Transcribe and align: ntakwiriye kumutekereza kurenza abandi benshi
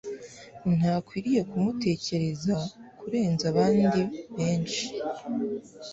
ntakwiriye 0.77 1.41
kumutekereza 1.49 2.55
kurenza 2.99 3.43
abandi 3.51 4.01
benshi 4.35 4.83